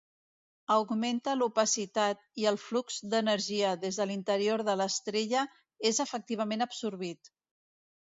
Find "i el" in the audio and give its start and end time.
2.45-2.57